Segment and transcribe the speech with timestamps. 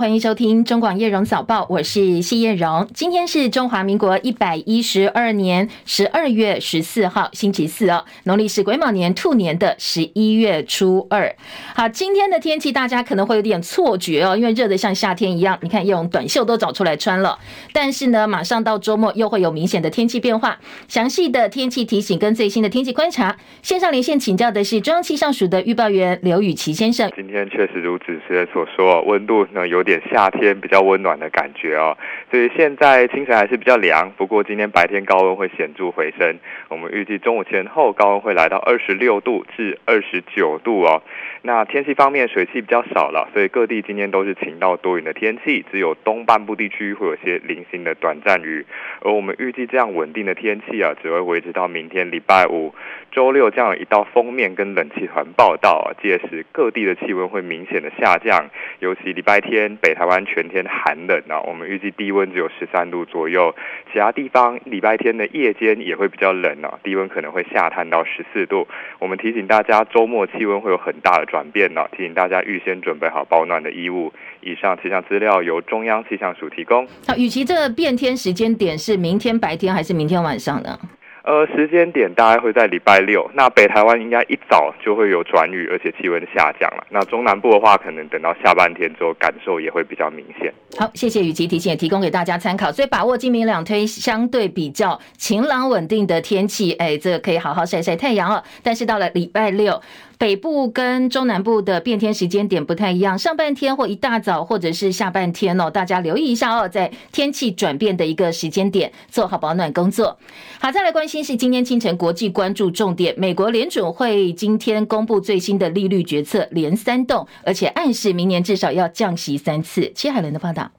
[0.00, 2.88] 欢迎收听中广叶荣早报，我是谢叶荣。
[2.94, 11.30] 今天是中华民国一百一十二年十二月十四号，星期四哦，农历是癸卯年兔年的十一月初二。
[11.74, 15.58] 好，今天的天气大家可能会有点错觉哦，因为热得像夏天一样。
[15.60, 17.38] 你看，叶荣短袖都找出来穿了。
[17.74, 20.58] 但是呢，马上到周末又会有明显的天气变化。
[20.88, 27.12] 详细的天气提醒跟最新的天气观察，线上连线请教的是中央气象署的预报员刘雨琦先生。
[27.14, 31.98] 今天确实如主持人所说，温度呢有点点夏天比较温暖的感觉哦，
[32.30, 34.08] 所以现在清晨还是比较凉。
[34.16, 41.02] 不过今天白天高温会显著回升，我们预计中午前后高温会来到二十六度至二十九度哦。
[41.42, 48.66] 那天气方面，水汽比较少了，所以各地今天都是晴到多云的天气，只有东半部地区会有些零星的短暂雨。
[49.00, 52.74] 而我们预计这样稳定的天气啊，只会维持到明天礼拜五、
[53.10, 63.54] 周六这样一道锋面跟冷气团报到啊，届时各地的气温会明显的下降，尤其礼拜天北台湾全天寒冷啊，我们预计低温只有十三度左右，
[63.90, 68.68] 其他地方礼拜天的夜间也会比较冷啊，低温可能会下探到十四度。
[68.98, 74.12] 我们提醒大家，周末气温会有很大的转变呢，提醒大家预先准备好保暖的衣物。
[74.42, 76.86] 以上气象资料由中央气象署提供。
[77.06, 80.78] 好，与其这个变天时间点是明天白天还是明天晚上呢？
[81.22, 83.30] 呃，时间点大概会在礼拜六。
[83.34, 86.86] 那北台湾应该一早就会有转雨，而且气温下降了。
[86.88, 90.50] 那中南部的话，可能等到下半天之后，感受也会比较明显。
[90.78, 92.72] 好，谢谢雨琦提醒，也提供给大家参考。
[92.72, 98.42] 所以把握今明两天相对比较晴朗稳定的天气，哎，这个可以好好晒晒太阳哦。
[98.62, 99.78] 但是到了礼拜六。
[100.20, 110.18] 北部跟中南部的变天时间点不太一样，上半天或一大早或者是下半天哦，大家留意一下哦，在天气转变的一个时间点，做好保暖工作。
[110.58, 119.90] 好，再来关心是今天清晨国际关注重点，美国联准会今天公布最新的利率决策，连三动，而且暗示明年至少要降息三次。
[119.94, 120.70] 戚海伦的报道。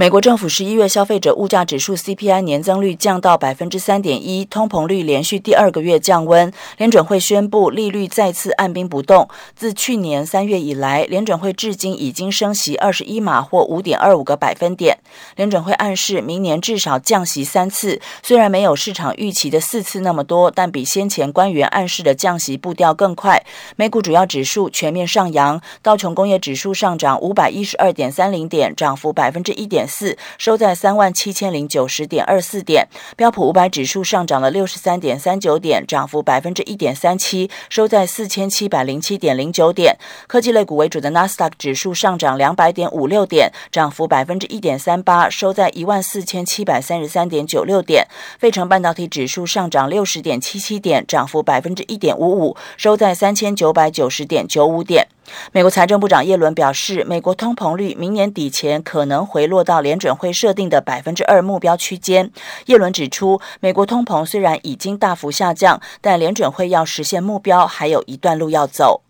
[0.00, 6.52] 美国政府十一月消费者物价指数 CPI 年增率降到百分之三点一，通膨率连续第二个月降温。
[6.76, 9.28] 联准会宣布利率再次按兵不动。
[9.56, 14.96] 自去年三月以来，联准会至今已经升息二十一码或五点二五个百分点。
[15.34, 23.44] 联准会暗示明年至少降息三次，虽然没有市场预期的四次那么多，但比先前官员暗示的降息步调更快。
[23.74, 29.87] 美股主要指数全面上扬，道琼工业指数上涨五百一十二点三零点，涨幅百分之一点。
[29.88, 39.96] 四收在三万七千零九十点二四点，标普五百指数上涨了六十三点三九点，涨幅百分之一点三七，收在四千七百零七点零九点。
[40.26, 48.06] 科技类股为主的纳斯达克指数上涨两百点五六点，涨幅百分之一点三八，收在一万四千七百三十三点九六点。
[48.38, 55.06] 费城半导体指数上涨六十点七七点，涨幅百分之一点五五，收在三千九百九十点九五点。
[55.52, 62.30] 美国财政部长耶伦表示，美国通膨率明年底前可能回落到联准会设定的百分之二目标区间。
[62.66, 69.02] 耶伦指出，美国通膨虽然已经大幅下降，但联准会要实现目标还有一段路要走。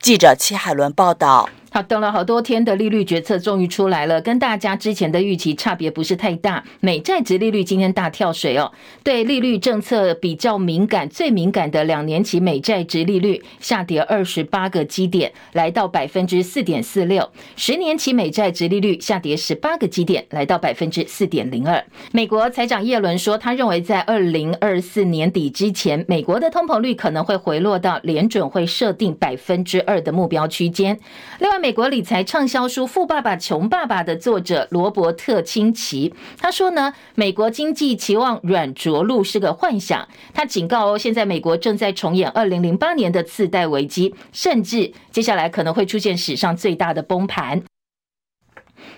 [0.00, 1.48] 记者戚海伦报道。
[1.74, 6.62] 好，等了好多天的利率决策终于出来了，跟大家之前的预期差别不是太大。
[6.80, 8.70] 美债殖利率今天大跳水哦，
[9.02, 17.24] 对利率政策比较敏感、最敏感的两年期美债殖利率下跌二十八个基点，来到百分之四点四六；
[17.56, 21.82] 十年期美债殖利率下跌十八个基点，来到百分之四点零二。
[22.12, 31.00] 美国财长耶伦说，他认为在二零二四年底之前，美国的通膨率可能会回落到联准会设定百分之二的目标区间。
[31.38, 40.08] 另外，美国理财畅销书《富爸爸穷爸爸》的作者罗伯特清崎他说呢，美国经济期望软着陆是个幻想。
[40.34, 47.62] 他警告哦，现在美国正在重演二零零八年的次贷危机，甚至接下来可能会出现史上最大的崩盘。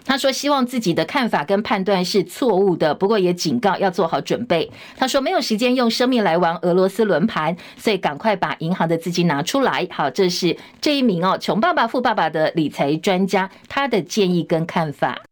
[0.04, 15.23] 他说：“希望自己的看法跟判断是错误的，不过也警告要做好准备。”他说：“没有时间用生命来玩俄罗斯轮盘，所以赶快把银行的资金拿出来。”好，这是这一名哦，穷爸爸富爸爸的理财专家他的建议跟看法。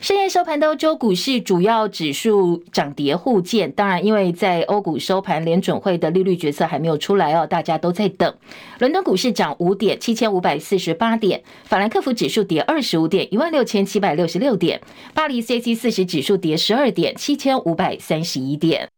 [0.00, 8.32] 深夜收盘的欧洲股市主要指数涨跌互见，当然，因为在欧股收盘，联准会的利率决策还没有出来哦，大家都在等。
[8.78, 14.78] 伦敦股市涨五点，七千五百四十八点；法兰克福指数跌二十五点，一万六千七百六十六点；
[15.14, 18.88] 巴黎 CAC 四十指数跌十二点，七千五百三十一点。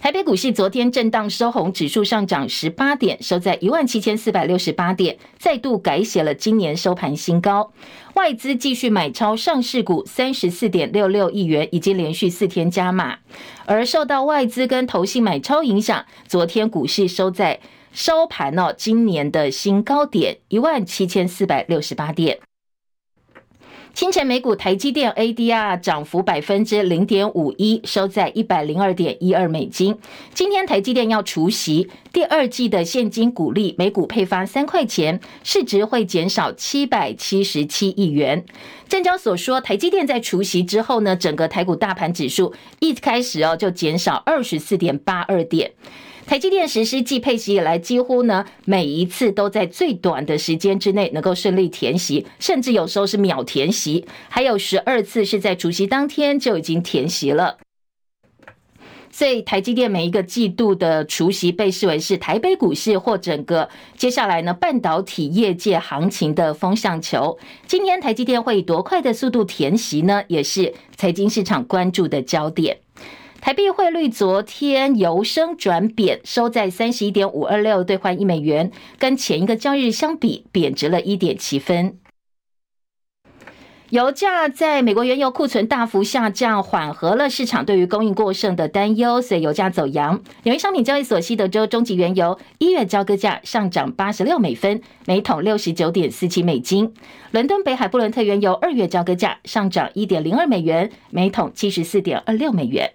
[0.00, 7.70] 台北股市昨天震荡收红，指数上涨十八点，收在一万七千四百六十八点，再度改写了今年收盘新高。
[8.14, 13.18] 外资继续买超上市股三十四点六六亿元，已经连续四天加码。
[13.66, 17.60] 而受到外资跟投信买超影响，昨天股市收在
[17.92, 22.38] 收盘哦，今年的新高点一万七千四百六十八点。
[23.92, 29.98] 清晨美股台积电 ADR 涨幅百分之零点五一，收在一百零二点一二美金。
[30.32, 38.44] 今天台积电要除息，第二季的现金股利每股配发三块钱，市值会减少七百七十七亿元。
[38.88, 45.72] 证交所说，台积电在除息之后呢，整个台股大盘指数一开始哦就减少二十四点八二点。
[46.26, 57.58] 台积电实施季配息以来，几乎呢每一次都在最短的时间之内能够顺利填息，甚至有时候是秒填息，还有十二次是在除夕当天就已经填息了。
[59.12, 67.36] 所以台积电每一个季度的除夕被视为是台北股市或整个接下来呢半导体业界行情的风向球。
[67.66, 70.22] 今天台积电会以多快的速度填息呢？
[70.28, 72.78] 也是财经市场关注的焦点。
[73.40, 81.96] 台币汇率昨天由升转贬，收在三十一点五二六兑换一美元，跟前一个交易日相比贬值了一点七分。
[83.88, 90.22] 油价在美国原油库存大幅下降，缓和了市场对于供应过剩的担忧，所以油价走扬。
[90.42, 96.92] 纽约商品交易所西德州中级原油一月交割价上涨八十六美分，每桶六十九点四七美金。
[97.30, 102.92] 伦敦北海布伦特原油二月交割价上涨一点零二美元，每桶七十四点二六美元。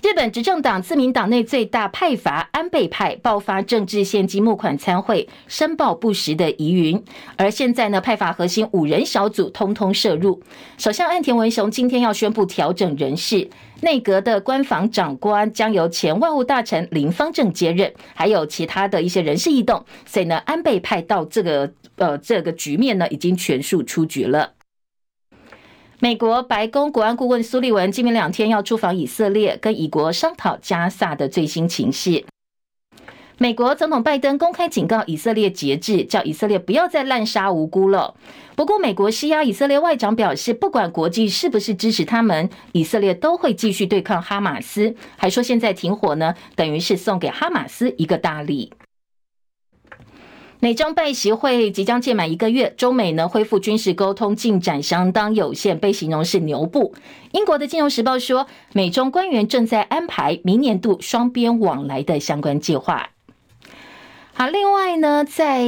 [0.00, 7.02] 日本执政党自民党内最大派阀安倍派爆发政治献金募款参会申报不实的疑云，
[7.36, 10.40] 而现在呢，派阀核心五人小组通通涉入。
[10.76, 13.50] 首相岸田文雄今天要宣布调整人事，
[13.80, 24.52] 内阁的官房长官将由前外务大臣林芳正接任，还有其他的一些人事异动，所以呢，安倍派到这个呃这个局面呢，已经全数出局了。
[26.00, 32.24] 美国白宫国安顾问苏利文今明两天要出访以色列，跟以国商讨加萨的最新情势。
[33.36, 38.14] 美国总统拜登公开警告以色列节制，叫以色列不要再滥杀无辜了。
[38.54, 48.72] 不过，美国施压以色列外长表示，不管国际是不是支持他们，以色列都会继续对抗哈马斯，还说现在停火呢，等于是送给哈马斯一个大礼。
[50.60, 56.94] 美中拜习会即将届满一个月，中美呢恢复军事沟通进展相当有限，被形容是牛步。
[57.30, 63.10] 英国的《金融时报》说，美中官员正在安排明年度双边往来的相关计划。
[64.34, 65.62] 好，另外呢，在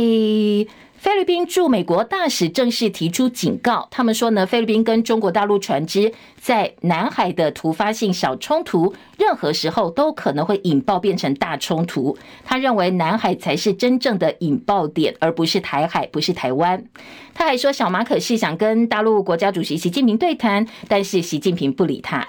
[1.01, 12.19] 菲律宾驻美国大使正式提出警告，他们说呢，菲律宾跟中国大陆船只在南海的突发性小冲突，任何时候都可能会引爆变成大冲突。
[12.45, 16.85] 他认为南海才是真正的引爆点，而不是台海，不是台湾。
[17.33, 22.29] 他还说，小马可是想跟大陆国家主席习近平对谈，但是习近平不理他。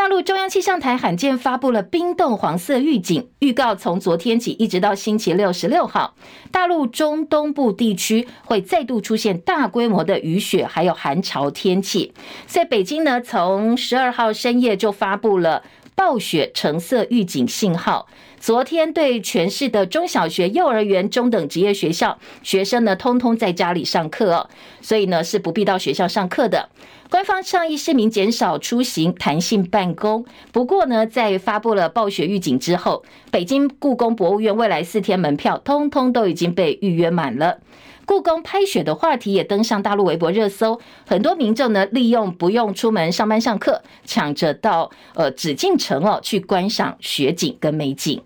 [0.00, 6.14] 大陆中央气象台罕见发布了冰冻黄色预警，预告从昨天起一直到星期六十六号，
[6.50, 12.14] 大陆中东部地区会再度出现大规模的雨雪，还有寒潮天气。
[12.46, 15.62] 在北京呢，从十二号深夜就发布了
[15.94, 18.08] 暴雪橙色预警信号。
[18.38, 24.48] 昨天对全市的中小学、幼儿园、中等职业学校学生呢，通通在家里上课，
[24.80, 26.70] 所以呢是不必到学校上课的。
[27.10, 30.24] 官方倡议市民减少出行、弹性办公。
[30.52, 37.58] 不过呢，在发布了暴雪预警之后，北京故宫博物院未来四天门票通通都已经被预约满了。
[38.06, 48.22] 故宫拍雪的话题也登上大陆微博热搜，很多民众呢利用不用出门上班上课，抢着到呃紫禁城哦去观赏雪景跟美景。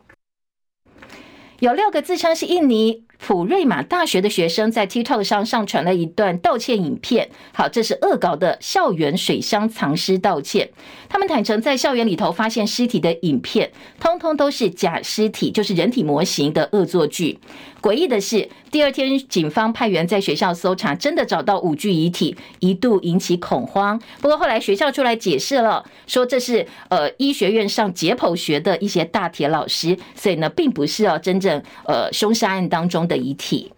[1.60, 7.30] 有六个自称是印尼普瑞马大学的学生在 TikTok 上上传了一段道歉影片。
[7.52, 10.70] 好，这是恶搞的校园水箱藏尸道歉。
[11.08, 17.38] 他们坦承在校园里头发现尸体的影片，通通都是假尸体，就是人体模型的恶作剧。
[17.84, 24.00] 诡异的是，第二天警方派员在学校搜查，真的找到五具遗体，一度引起恐慌。
[24.22, 33.70] 不过后来学校出来解释了，说这是呃医学院上解剖学的一些大铁老师，所以呢，并不是哦真正呃凶杀案当中的遗体。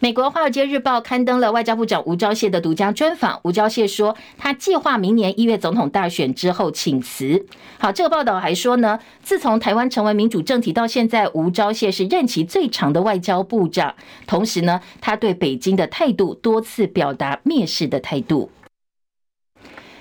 [0.00, 3.40] 美国《华尔街日报》刊登了外交部长吴钊燮的独家专访。
[3.44, 7.46] 吴钊燮说，他计划明年一月总统大选之后请辞。
[7.78, 13.94] 好，这个报道还说呢，自从台湾成为民主政体到现在，吴钊燮是任期最长的外交部长。
[14.26, 18.50] 同时呢，他对北京的态度多次表达蔑视的态度。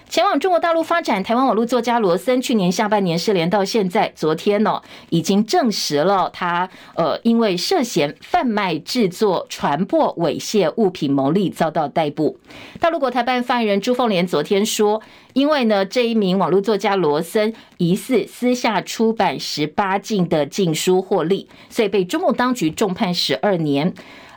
[0.08, 12.38] 前往中国大陆发展，台湾网络作家罗森去年下半年失联到现在，昨天呢、哦、已经证实了他呃因为涉嫌贩卖、制作、传播猥亵物品牟利遭到逮捕。
[12.80, 15.02] 大陆国台办发言人朱凤莲昨天说，
[15.34, 23.94] 因为呢这一名网络作家罗森疑似私下出版十八禁的禁书获利，所以被中共当局重判十二年。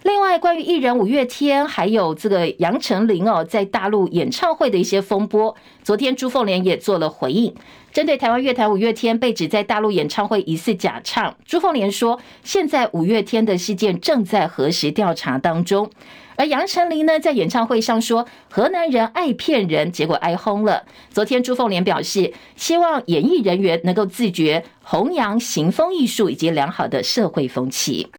[0.08, 7.54] 另外，关于艺人五月天还有这个杨丞琳哦，在大陆演唱会的一些风波，昨天朱凤莲也做了回应。
[7.92, 15.90] 针对台湾乐坛五月天被指在大陆演唱会疑似假唱，朱凤莲说，现在五月天的事件正在核实调查当中。
[16.36, 20.86] 而杨丞琳呢，在演唱会上说河南人爱骗人，结果挨轰了。
[21.10, 28.10] 昨天朱凤莲表示，希望演艺人员能够自觉弘扬行风艺术以及良好的社会风气。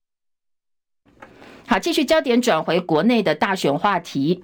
[1.70, 4.42] 好，继续焦点转回国内的大选话题。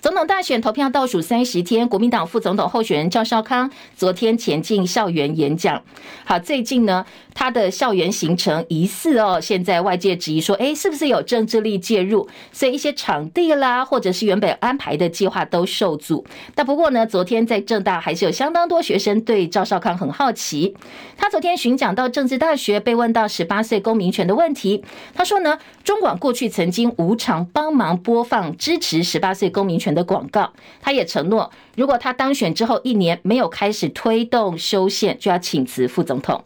[0.00, 5.82] 总统大选投票倒数三十天，国民党副总统候选人赵少康昨天前进校园演讲。
[6.24, 12.28] 好，最近呢，他的校园行程疑似哦，现在外界质疑说，哎，是不是有政治力介入？
[12.52, 16.24] 所以一些场地啦，或者是原本安排的计划都受阻。
[16.54, 20.76] 但不过呢，昨天在政大还是有相当多学生对赵少康很好奇。
[21.16, 24.84] 他昨天巡讲到政治大学，被问到十八岁公民权的问题，
[25.14, 36.42] 他说呢，中广过去曾经无偿帮忙播放支持十八岁公民权的广告，他也承诺，如果他当选之后一年没有开始推动修宪，就要请辞副总统。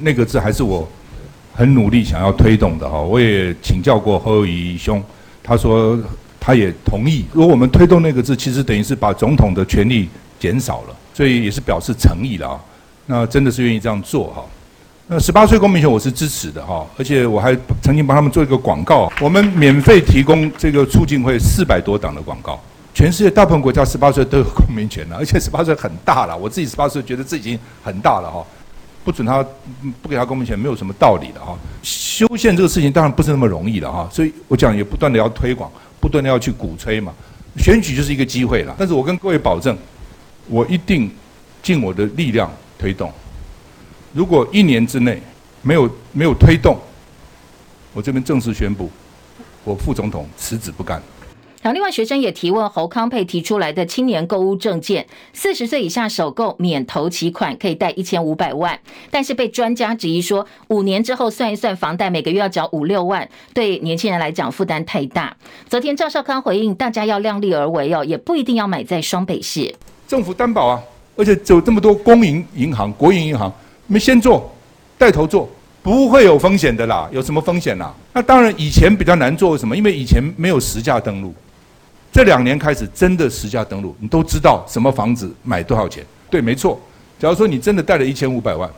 [0.00, 0.88] 那个字还是我
[1.52, 5.02] 很努力想要推动的哈，我也请教过侯友宜兄，
[5.42, 5.98] 他说
[6.38, 7.24] 他也同意。
[7.32, 12.60] 如果我们推动那个字，其实等于是把总统的权力减少了，所以也是表示诚意了啊。
[13.06, 14.44] 那真的是愿意这样做哈。
[15.12, 17.52] 那十八岁公民权我是支持的哈，而且我还
[17.82, 22.56] 曾经帮他们做一个广告，我们免费提供这个促进会四百多档的广告，
[22.94, 28.46] 全世界大部分国家十八岁都有公民权了，而且十八岁很大了，我自己十八岁觉得自己已经很大了哈，
[29.02, 29.44] 不准他
[30.00, 31.58] 不给他公民权没有什么道理的哈。
[31.82, 37.12] 修宪这个事情当然不是那么容易的哈，所以我讲也不断的要推广，不断的要去鼓吹嘛，
[37.56, 39.76] 选举就是一个机会了，但是我跟各位保证，
[40.46, 41.10] 我一定
[41.64, 42.48] 尽我的力量
[42.78, 43.12] 推动。
[44.12, 45.22] 如果一年之内
[45.62, 46.76] 没有没有推动，
[47.92, 48.90] 我这边正式宣布，
[49.62, 51.00] 我副总统辞职不干。
[51.62, 58.76] 好，另外学生也提问侯康佩提出来的青年购物证件，四十岁以下首购免头期款可以贷一千五百万，
[59.10, 65.36] 但是被专家质疑说，五年之后算一算房贷每个月要缴五六万，对年轻人来讲负担太大。
[65.68, 69.72] 昨天赵少康回应，大家要量力而为哦，也不一定要买在双北市，
[70.08, 70.82] 政府担保啊，
[71.16, 73.52] 而且有这么多公营银行、国营银行。
[73.90, 74.48] 你们先做，
[74.96, 75.50] 带头做，
[75.82, 77.08] 不会有风险的啦。
[77.10, 77.92] 有什么风险啦？
[78.12, 79.76] 那当然，以前比较难做，为什么？
[79.76, 81.34] 因为以前没有实价登录。
[82.12, 86.06] 这两年开始真的实价登录，你都知道什么房子买多少钱。
[86.30, 86.80] 对，没错。
[87.18, 88.70] 假如说你真的贷了一千五百万，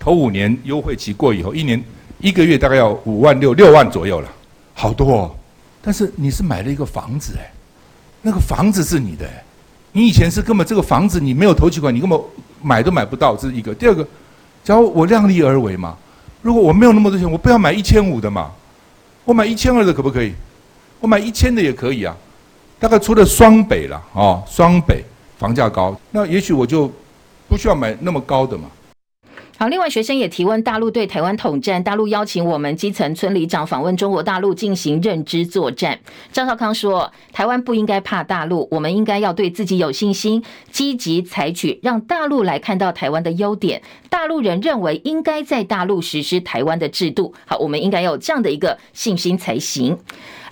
[0.00, 1.84] 头五年优惠期过以后，一年
[2.18, 4.28] 一个月大概要五万六六万左右了，
[4.72, 5.34] 好多哦。
[5.82, 7.52] 但是你是买了一个房子哎，
[8.22, 9.44] 那个房子是你的哎，
[9.92, 12.18] 你以前是根本这个房子你没有头期款，你根本
[12.62, 13.74] 买都买不到，这是一个。
[13.74, 14.08] 第二个。
[14.66, 15.96] 假如我量力而为嘛，
[16.42, 18.50] 如果我没有那么多钱，我不要买一千五的嘛，
[19.24, 20.34] 我买一千二的可不可以？
[20.98, 22.16] 我买一千的也可以啊。
[22.80, 25.04] 大概除了双北了啊，双北
[25.38, 26.90] 房价高，那也许我就
[27.48, 28.64] 不需要买那么高的嘛。
[29.58, 35.98] 好，另外学生也提问：大陆对台湾统战，大陆邀请我们基层村里长访问中国大陆进行认知作战。
[36.30, 43.80] 张少康说：台湾不应该怕大陆，我们应该要对自己有信心，积极采取让大陆来看到台湾的优点。
[44.10, 47.32] 大陆人认为应该在大陆实施台湾的制度。
[47.46, 49.98] 好，我们应该有这样的一个信心才行。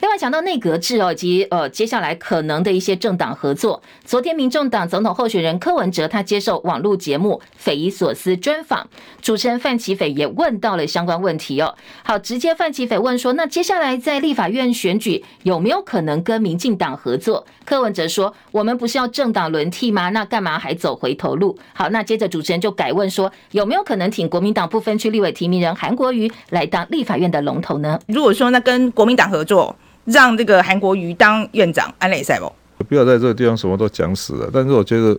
[0.01, 3.83] 另外讲到内阁制哦，以及呃接下来可能的一些政党合作。
[4.05, 8.87] 昨天，民众党总统候选人柯文哲他接受网络节目《匪夷所思》专访，
[9.21, 11.75] 主持人范奇斐也问到了相关问题哦。
[12.03, 20.11] 好，直接范奇斐问说：“那接下来在立法院选举有没有可能跟民进党合作？”柯文哲说：“我们不是要政党轮替吗？
[20.11, 29.75] 那干嘛还走回头路？”好，那接着主持人就改问说：“有没有可能挺国民党不分区立委提名人韩国瑜来当立法院的龙头呢？”如果说那跟国民党合作。
[30.07, 32.53] 让这个韩国瑜当院长，安内赛不？
[32.85, 34.51] 不要在这个地方什么都讲死了。
[34.53, 35.19] 但是我觉得，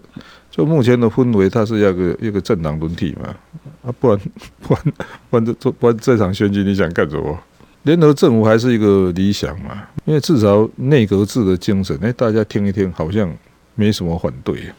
[0.56, 3.36] 就目前的氛围，它是要个一个政党轮替嘛。
[3.84, 4.18] 啊，不然
[4.66, 4.84] 不然
[5.30, 7.38] 不然这不然这场选举你想干什么？
[7.84, 13.30] 联合政府还是一个理想嘛，因为至少内阁制的精神，哎，大家听一听，好像
[13.76, 14.72] 没什么反对。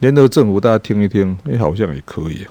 [0.00, 2.46] 联合政府大家听一听，哎，好像也可以。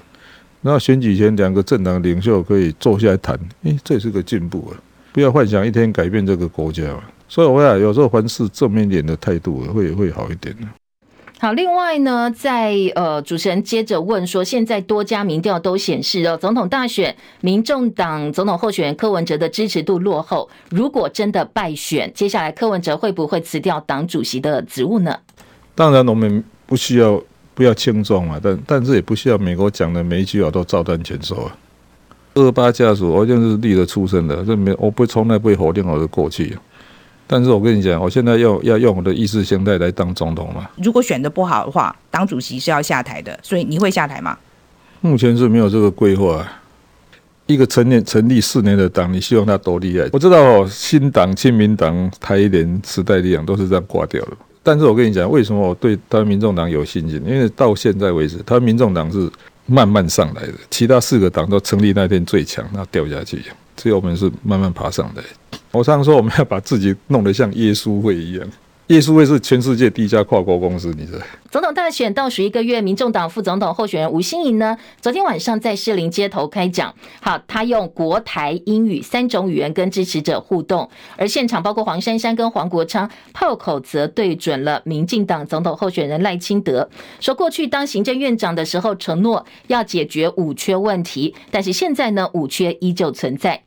[0.62, 4.82] 那选举前两个政党领袖可以坐下来谈，哎，这是个进步啊。
[5.12, 6.82] 不要幻想一天改变这个国家，
[7.28, 10.52] 所以我想有时候凡事正面点的态度会会好一点。
[11.42, 20.46] 好，另外呢，在呃，主持人接着问说，现在多家民调都显示哦，总统大选，民众党总统候选人柯文哲的支持度落后。
[20.68, 25.18] 如果真的败选，接下来柯文哲会不会辞掉党主席的职务呢？
[25.74, 27.18] 当然，我们不需要
[27.54, 31.56] 不要轻重啊，但但是也不需要美国讲的每一句话都照单全收啊。
[32.34, 36.58] 二八家属，我就是立了出身的，这没我不从来不会否定我的过去。
[37.32, 40.68] 但是我跟你讲，我现在要要用我的意识形态来当总统嘛。
[40.82, 44.36] 如果选的不好的话，党主席是要下台的，所以你会下台吗？
[45.00, 46.44] 目前是没有这个规划。
[47.46, 50.08] 一个成年成立四年的党，你希望他多厉害？
[50.12, 54.32] 我知道哦，新党、亲民党、台联、时代力量都是这样挂掉的。
[54.64, 57.22] 但是我跟你讲，为什么我对台湾民众党有信心？
[57.24, 59.30] 因为到现在为止，台湾民众党是
[59.70, 63.40] 慢慢上来的，其他四个党都成立那天最强，那掉下去，
[63.76, 65.22] 只有我们是慢慢爬上来。
[65.70, 68.44] 我常常说，我们要把自己弄得像耶稣会一样。
[68.90, 71.24] 耶稣会是全世界第一家跨国公司，你知道？
[71.48, 76.92] 总统大选倒数一个月，民众党副总统候选人吴欣盈呢，昨天晚上在士林街头开讲。
[77.20, 93.62] 好，他用国台英语三种语言跟支持者互动，而现场包括黄珊珊跟黄国昌，炮口则对准了民进党总统候选人赖清德，说过去当行政院长的时候承诺要解决五缺问题，但是现在呢，五缺依旧存在。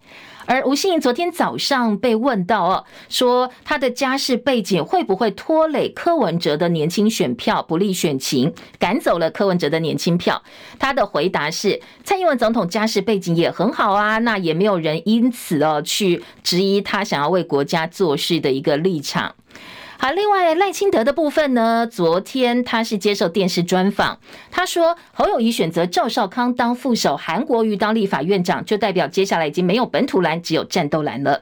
[0.45, 10.41] 而吴欣盈昨天早上被问到哦，说他的家世背景会不会拖累柯文哲的年轻选票，不利选情，赶走了柯文哲的年轻票？
[10.77, 19.35] 他的回答是：蔡英文总统家世背景也很好啊，那也没有人因此哦去质疑他想要为国家做事的一个立场。
[20.03, 24.17] 好，另外赖清德的部分呢，昨天他是接受电视专访，
[24.51, 31.41] 他说侯友谊选择赵少康当副手，韩国瑜当立法院长，就代表接下来已经没有本土蓝，只有战斗蓝了。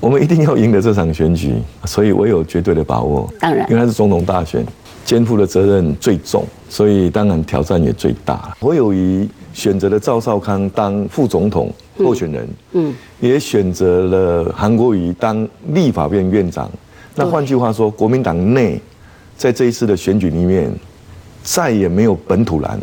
[0.00, 1.52] 我们一定要赢得这场选举，
[1.84, 3.30] 所以我有绝对的把握。
[3.38, 4.64] 当然，因为他是总统大选，
[5.04, 8.56] 肩负的责任最重，所以当然挑战也最大。
[8.60, 16.70] 侯友宜选择了赵少康当副总统候选人，嗯，嗯也选择了韩国瑜当立法院院长。
[17.20, 18.80] 那换句话说，国民党内
[19.36, 20.72] 在这一次的选举里面，
[21.42, 22.80] 再也没有本土蓝，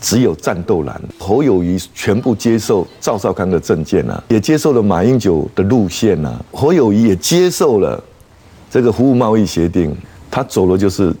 [0.00, 1.02] 只有战斗蓝。
[1.18, 6.40] 侯友谊全部接受赵少康的政见啊，也接受了马英九的路线啊。
[6.52, 8.02] 侯友谊也接受了
[8.70, 9.92] 这个服务贸易协定，
[10.30, 11.12] 他走的就是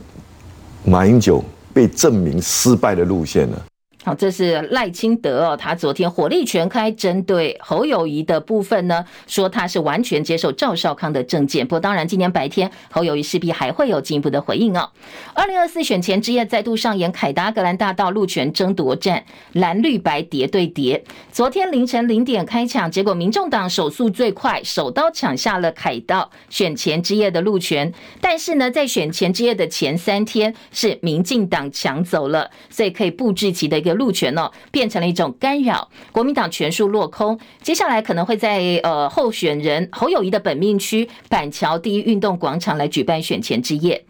[0.84, 1.42] 马英九
[1.74, 3.71] 被证明失败的路线了啊。
[4.04, 11.64] 好，这是赖清德哦，他昨天火力全开，针对侯友宜的部分呢，说他是完全接受赵少康的政见。
[11.64, 14.90] 不过，当然今天白天侯友宜势必还会有进一步的回应哦。
[15.34, 21.04] 二零二四选前之夜再度上演凯达格兰大道路权争夺战，蓝绿白谍对谍。
[21.30, 27.92] 昨天凌晨零点开抢，结果民众党手速最快，手刀抢下了凯道选前之夜的路权。
[28.20, 33.91] 但是呢，在选前之夜的前三天，是民进党抢走了，所以可以布置起的一个。
[33.94, 37.38] 路权呢，变成了一种干扰，国民党全数落空。
[37.62, 44.04] 接下来可能会在呃候选人侯友谊的本命区板桥第一运动广场来举办选前之夜。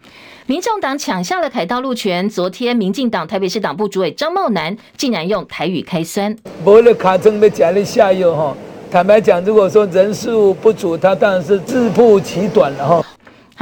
[0.45, 6.35] 民众党抢下了凯道路权，昨天民进党台北市党部主委张茂南竟然用台语开酸。
[6.65, 8.53] 为了卡争的加力下游哈，
[8.91, 13.05] 坦白讲，如果说人数不足，他当然是自曝其短了哈。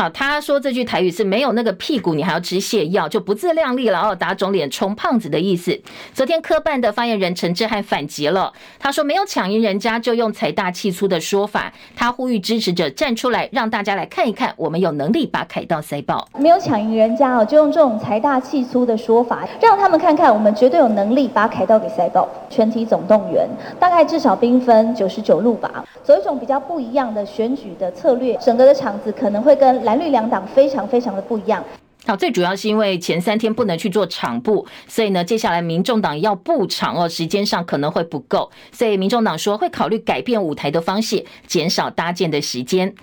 [0.01, 5.79] 好，他说这句台语是没有那个屁股，你还要吃泻药，就不自量力了哦，打肿脸充胖子的意思。
[6.11, 16.27] 昨天科办的发言人陈志汉反击了，他说没有抢赢人家就用财大气粗的说法，他呼吁支持者站出来，让大家来看一看，我们有能力把凯道塞爆。
[16.35, 22.27] 没有抢赢人家哦，就用这种财大气粗的说法，让他们看看我们绝对有能力把凯道给塞爆。
[22.49, 23.47] 全体总动员，
[23.79, 29.90] 大概至少兵分九十九路吧，走一种比较不一样的选举的策略，整个的场子可能会跟。
[29.91, 31.61] 蓝绿两党非常非常的不一样。
[32.05, 42.95] 好，最主要是因为前三天不能去做场布，所以呢，接下来民众党要布场哦，时间上可能会不够，所以民众党说会考虑改变舞台的方式，减少搭建的时间。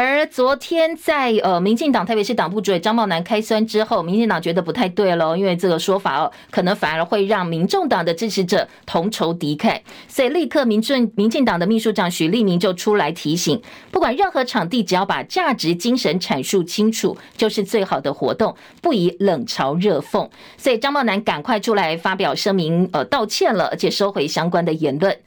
[0.00, 20.30] 而昨天在呃，民进党特别是党部主委张茂南开酸之后，民进党觉得不太对了，因为这个说法哦，可能反而会让民众党的支持者同仇敌忾，所以立刻民进民进党的秘书长许立明就出来提醒，不管任何场地，只要把价值精神阐述清楚，就是最好的活动，不宜冷嘲热讽。
[20.56, 25.18] 所以张茂南赶快出来发表声明，呃，道歉了，而且收回相关的言论。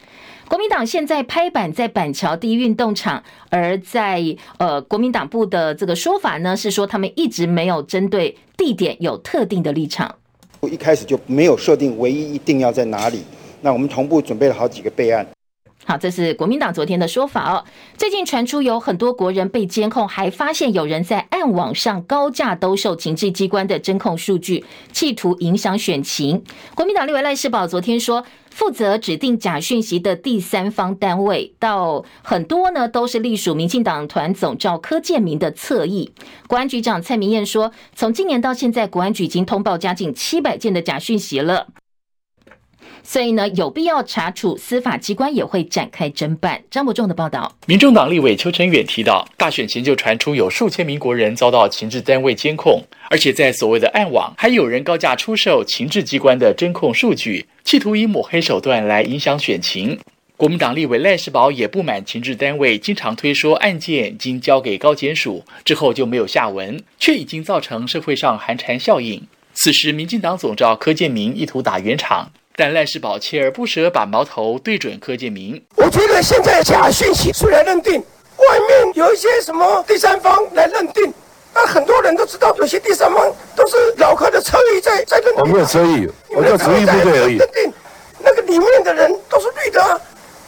[0.51, 4.21] 国民党现在拍板在板桥第一运动场，而在
[4.57, 10.13] 呃国民党部的这个说法呢，是说他们一直没有针对地点有特定的立场，
[10.59, 13.23] 我一开始就没有设定唯一一定要在哪里。
[13.61, 15.25] 那我们同步准备了好几个备案。
[15.83, 17.65] 好，这是国民党昨天的说法哦。
[17.97, 24.63] 最近传出有很多国人被监控，还发现有人在暗网上高价兜售情治机关的侦控数据，
[24.93, 26.43] 企图影响选情。
[26.75, 36.13] 国民党立委赖士葆昨天说，负责指定假讯息的第三方单位，到很多呢都是隶属民进党团总召柯建铭的侧翼。
[36.47, 41.67] 国安局长蔡明彦说，从今年到现在，国安局已经通报将近七百件的假讯息了。
[43.03, 46.61] 所以呢，有必要查处，司法机关也会展开侦办。
[46.69, 59.99] 张伯仲的报道，民众党立委邱成远提到，大选前就传出有数千名国人遭到情治单位监控，而且在所谓的暗网，还有人高价出售情治机关的侦控数据，企图以抹黑手段来影响选情。
[60.37, 69.21] 国民党立委赖士葆也不满情治单位经常推说案件经交给高检署之后就没有下文，却已经造成社会上寒蝉效应。
[69.53, 75.61] 此时，民进党总召柯建铭意图打圆场，但赖世宝锲而不舍把矛头对准柯建铭。
[75.75, 81.13] 我觉得现在假讯息出来认定，外面有一些什么第三方来认定，
[81.53, 85.43] 那很多人都知道，有些第三方都是老柯的车意在在认定。
[85.43, 87.37] 我没有车意，我叫执行部队而已。
[87.37, 87.73] 认定
[88.19, 89.99] 那个里面的人都是绿的啊。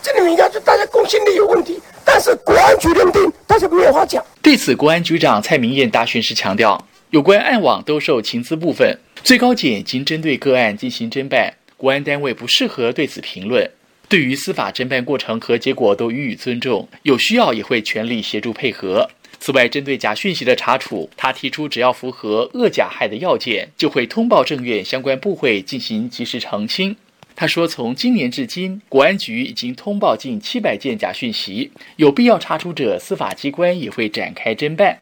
[0.01, 4.21] 这里面应该就大家公信力有问题，但是国安局认定大家没有话讲。
[4.41, 13.69] 对此，国安局长蔡明彦答询时强调，有关暗网兜售情资部分，最高检已经针对个案进行侦办，国安单位不适合对此评论。
[14.07, 19.05] 对于司法侦办过程和结果都予以尊重，有需要也会全力协助配合。
[19.37, 26.95] 此外，针对假讯息的查处，他提出只要符合恶假害的要件，就会通报政院相关部会进行及时澄清。
[27.35, 35.01] 他说：“从今年至今，国安局已经通报近七百件假讯息，有必要查处者，司法机关也会展开侦办。”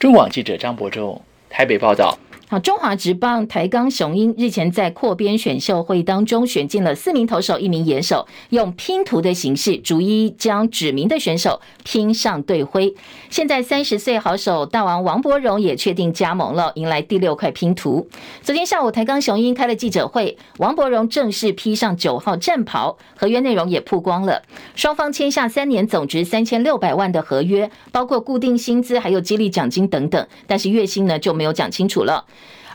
[0.00, 2.18] 中广记者张博仲台北报道。
[2.50, 12.92] 好，中华职棒台钢雄鹰日前在扩编选秀会当中选进了四名投手、一名野手，用拼图的形式逐一将指名的选手拼上队徽。
[13.28, 18.08] 现在三十岁好手大王王柏融也确定加盟了，迎来第六块拼图。
[18.42, 24.42] 昨天下午台钢雄鹰开了记者会，王柏融正式披上九号战袍，合约内容也曝光了，
[24.74, 32.24] 双方签下三年总值三千六百万的合约，包括固定薪资还有激励奖金等等，但是月薪呢就没有讲清楚了。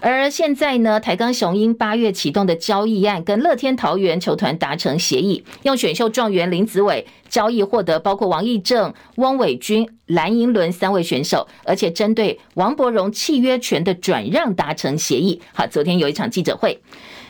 [0.01, 15.41] 而现在呢，台钢雄鹰八月启动的交易案，跟乐天桃园球团达成协议，用选秀状元林子伟交易获得包括王义正、汪伟军、蓝银伦三位选手，而且针对王柏荣契约权的转让达成协议。
[15.53, 16.79] 好，昨天有一场记者会。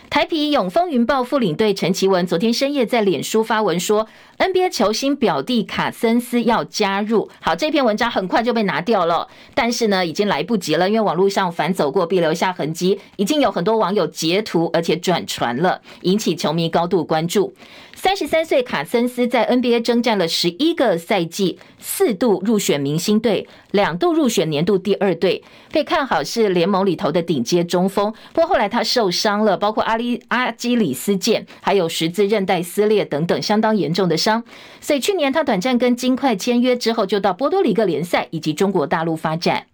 [0.09, 7.29] 台皮永丰云豹副领队陈奇文昨天深夜在脸书发文说，NBA 球星表弟卡森斯要加入。
[7.41, 17.53] 好，这篇文章很快就被拿掉了，但是呢，已经来不及了，因为网络上反走过必留下痕迹，已经有很多网友截图而且转传了，引起球迷高度关注。
[17.97, 28.13] 三十三岁卡森斯在 NBA 征战了十一个赛季，四度入选明星队，两度入选年度第二队，被看好是联盟里头的顶尖中锋。
[28.33, 34.43] 不过后来他受伤了，包括阿里阿基里斯腱，还有十字韧带撕裂等等相当严重的伤。
[34.81, 39.65] 所以去年他短暂跟金块签约之后，就到波多黎各联赛以及中国大陆发展。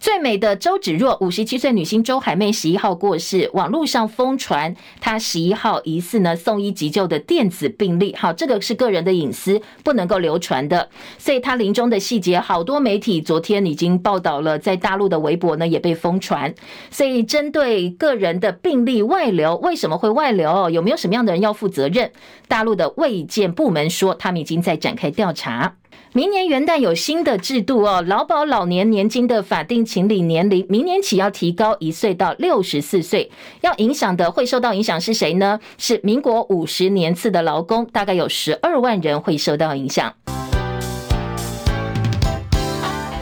[0.00, 16.54] 最美的周芷若，五十七岁女星周海媚十一号过世，网络上疯传她十一号疑似呢送医急救的电子病历，好，这个是个人的隐私，不能够流传的，所以她临终的细节，好多媒体昨天已经报道了，在大陆的微博呢也被疯传，
[16.90, 20.70] 所以针对个人的病历外流，为什么会外流？
[20.70, 22.10] 有没有什么样的人要负责任？
[22.48, 25.76] 大陆的卫健部门说，他们已经在展开调查。
[26.12, 33.30] 明年元旦有新的制度哦，劳保老年年金的法定请领年龄，明年起要提高一岁到六十四岁。
[33.60, 35.60] 要影响的会受到影响是谁呢？
[35.78, 40.12] 是民国五十年次的劳工，大概有十二万人会受到影响。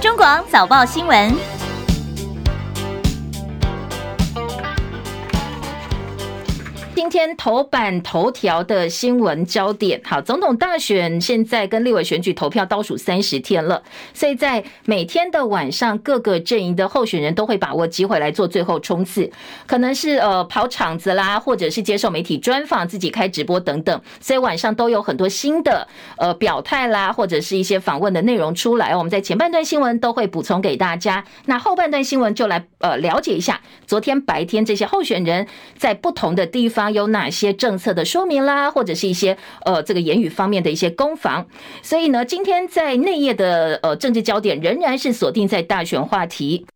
[0.00, 1.57] 中广早报新闻。
[7.08, 19.32] 今天头版头条的新闻焦点，好，总统大选现在跟立委选举投票倒数三十天了，所以在每天的晚上，各个阵营的候选人都会把握机会来做最后冲刺，
[19.66, 28.94] 可能是呃跑场子啦，或者是接受媒体专访、自己开直播等等，所以晚上都有很多新的呃表态啦，或者是一些访问的内容出来。
[28.94, 35.46] 我们在前半段新闻都会补充给大家，那后半段新闻就来呃了解一下昨天白天这些候选人
[35.78, 36.97] 在不同的地方。
[36.98, 41.46] 有哪些政策的说明啦，或者是一些呃这个言语方面的一些攻防，
[41.82, 46.66] 所以呢，今天在内页的呃政治焦点仍然是锁定在大选话题。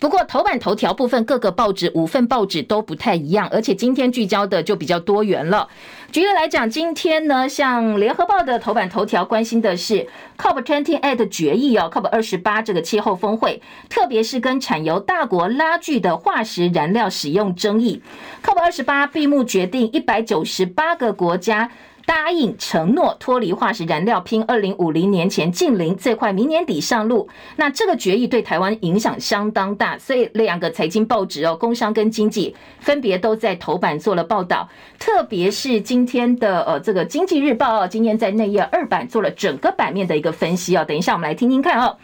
[0.00, 5.68] 不过头版头条部分，各个报纸五份报纸都不太一样，而且今天聚焦的就比较多元了。
[6.12, 10.06] 举例来讲，今天呢，像联合报的头版头条关心的是
[10.38, 18.00] COP28 决议哦，COP 二十八这个气候峰会，特别是跟产油大国拉锯的化石燃料使用争议。
[18.44, 21.70] COP 二十八闭幕决定，一百九十八个国家。
[22.08, 27.28] 答应承诺脱离化石燃料，拼二零五零年前净零，最快明年底上路。
[27.56, 34.66] 那这个决议对台湾影响相当大，所以两个财经报纸哦，工商跟经济分别都在头版做了报道。
[34.98, 40.84] 特别是今天的呃这个经济日报哦，今天在内页二版做了整个版面的一个分析哦。
[40.88, 41.94] 等一下我们来听听看哦。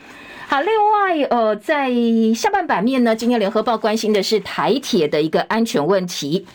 [0.46, 1.90] 好，另外呃在
[2.34, 6.46] 下半版面呢，今天联合报关心的是台铁的一个安全问题。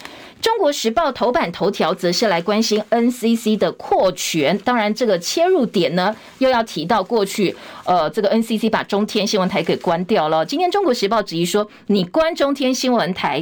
[0.41, 10.45] 中国时报头版头条则是来关心 NCC 的扩权，当然这个切入点呢，又要提到过去，呃，这个 NCC 把中天新闻台给关掉了。
[10.45, 13.41] 今天中国时报质疑说，你关中天新闻台，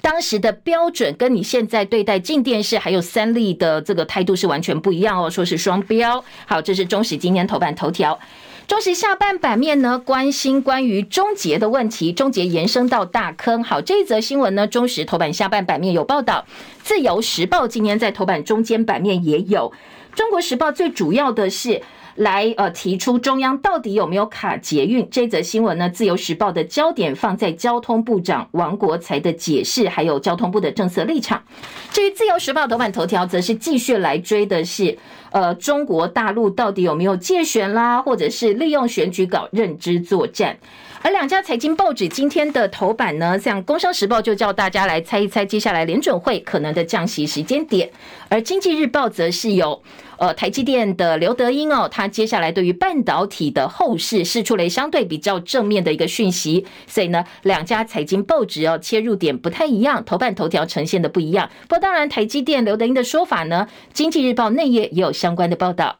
[0.00, 6.24] 当时的标准跟你现在对待镜电视还有三立的这个态度是完全不一样哦，说是双标。
[6.46, 8.18] 好，这是中时今天头版头条。
[8.66, 13.62] 中时下半版面呢，关心关于终结的问题，终结延伸到大坑。
[13.62, 16.46] 好，这一则新闻呢，中时头版下半版面有报道，
[16.82, 19.72] 自由时报今天在头版中间版面也有。
[20.14, 21.82] 中国时报最主要的是
[22.16, 25.88] 来呃提出中央到底有没有卡捷运这则新闻呢？
[25.88, 31.42] 自由时报的焦点放在交通部长王国材的解释，还有交通部的政策立场。
[31.90, 34.96] 至于自由时报头版头条，则是继续来追的是。
[35.32, 40.54] 呃，中国大陆到底有没有借选啦，或者是利用选举搞认知作战？
[41.00, 47.90] 而两家财经报纸今天的头版呢，像《工商时报》就叫大家来猜一猜接下来联准会可能的降息时间点，
[48.28, 49.82] 而《经济日报》则是有
[50.18, 61.50] 呃台积电的刘德英哦，他接下来对于半导体的后市释出了相对比较正面的一个讯息，所以呢，两家财经报纸哦切入点不太一样，头版头条呈现的不一样。
[61.62, 65.98] 不过当然，台积电刘德英的说法呢，《经济日报》内页也有相关的报道。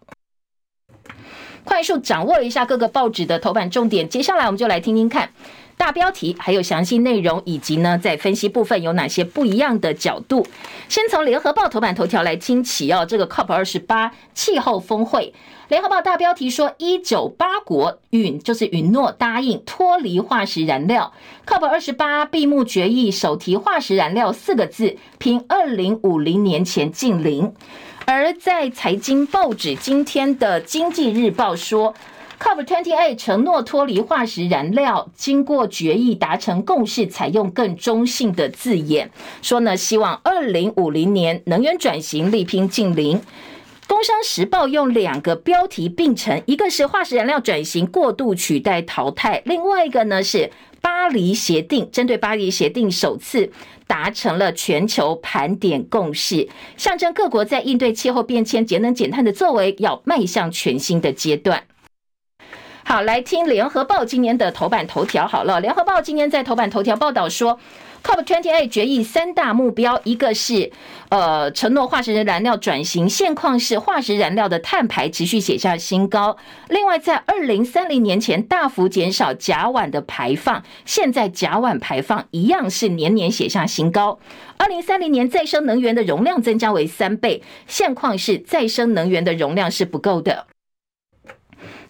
[1.65, 5.31] 快速掌握了一下各个报纸的头版重点，接下来我们就来听听看
[5.77, 10.47] 大标题，还有详细内容，以及呢在分析部分有哪些不一样的角度。
[10.89, 15.33] 先从联合报头版头条来听起哦，这个 COP 二十八气候峰会，
[15.69, 21.13] 联合报大标题说一九八国允就是允诺答应脱离化石燃料
[21.47, 27.53] ，COP 二十八闭幕决议首提化石燃料四个字，拼二零五零年前净零。
[28.05, 31.95] 而在财经报纸今天的《经济日报》说
[32.43, 39.09] ，COP28 承诺脱离化石燃料，经过决议达成共识，采用更中性的字眼，
[39.41, 43.19] 说呢，希望二零五零年能源转型力拼近零。
[43.87, 50.51] 《工商时报》用两个标题并成，一个是化石燃料转型过度取代淘汰，另外一个呢是。
[50.81, 53.53] 巴黎协定针对巴黎协定首次
[53.87, 61.63] 达成了全球盘点共识，象征各国在应对气候变迁、节能减碳的作为要迈向全新的阶段。
[62.85, 65.27] 好，来听联合报今年的头版头条。
[65.27, 67.59] 好了，联合报今年在头版头条报道说。
[68.03, 70.73] COP28 决议三大目标，一个是
[71.09, 76.37] 呃承诺化石燃料转型，现况是化石燃料的碳排持续写下新高。
[76.69, 84.19] 另外，在二零三零年前大幅减少甲烷的排放，现在甲烷排放一样是年年写下新高。
[84.57, 90.49] 二零三零年再生能源的容量增加为三倍，现况是再生能源的容量是不够的。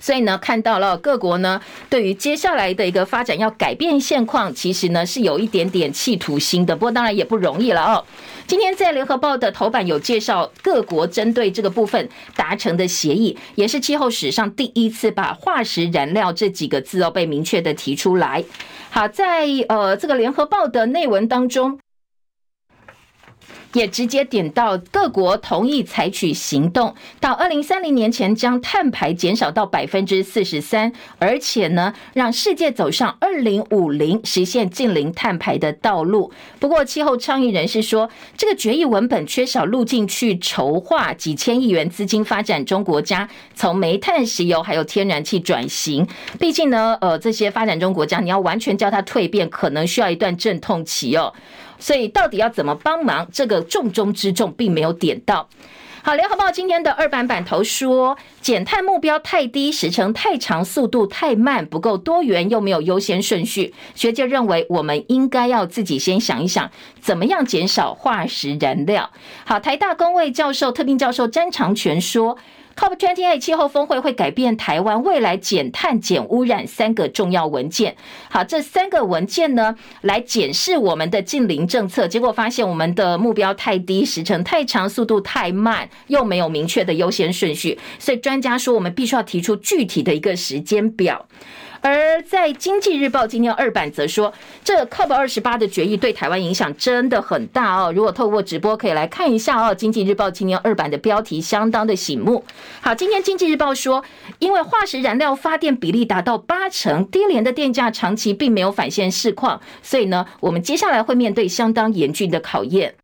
[0.03, 6.75] 所以呢，看到了各国呢，对于接下来的一个发展要改变现况，其实呢是有一点点企图心的。
[6.75, 8.05] 不过当然也不容易了哦。
[8.49, 18.43] 今天在联合报的头版有介绍各国针对这个部分达成的协议，也是气候史上第一次把化石燃料这几个字哦被明确的提出来。
[18.91, 21.79] 好，在呃这个联合报的内文当中。
[23.75, 36.31] 也直接点到各国同意采取行动，到二零三零年前将碳排减少到百分之四十三，而且呢，让世界走上二零五零实现净零碳排的道路。
[36.59, 46.07] 不过，气候倡议人士说，这个决议文本缺少路径去筹划几千亿元资金发展中国家从煤炭、石油还有天然气转型。
[46.39, 51.33] 毕竟呢，呃，这些发展中国家你要完全叫它蜕变，可能需要一段阵痛期哦。
[51.83, 53.27] 所以到底要怎么帮忙？
[53.33, 55.49] 这个重中之重并没有点到。
[56.05, 63.75] 好，联合报今天的二版版头说，减碳目标太低，时程太长，速度太慢，不够多元，又没有优先顺序。
[63.97, 69.11] 学界认为，我们应该要自己先想一想，怎么样减少化石燃料。
[69.45, 72.39] 好，台大工位教授、特聘教授詹长全说。
[72.77, 77.97] COP28 气候峰会会改变台湾未来减碳、减污染三个重要文件。
[78.31, 87.79] 好，这三个文件呢，来检视我们的近零政策，结果发现我们的目标太低，时程太长，速度太慢，又没有明确的优先顺序。
[87.99, 91.27] 所以专家说，我们必须要提出具体的一个时间表。
[91.83, 94.33] 而在《经济日报》今天二版则说，
[94.65, 97.93] 这 COP 二十八的决议对台湾影响真的很大哦。
[97.93, 102.45] 如果透过直播可以来看一下哦，《经济日报》今天二版的标题相当的醒目。
[102.81, 104.05] 好，今天《经济日报》说，
[104.39, 112.95] 因为化石燃料发电比例达到八成，低廉的电价长期并没有返现市况，所以呢，我们接下来会面对相当严峻的考验。